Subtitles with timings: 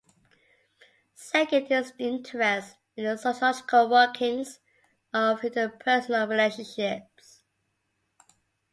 [1.13, 4.59] Second is his interest in the sociological workings
[5.13, 7.43] of interpersonal relationships.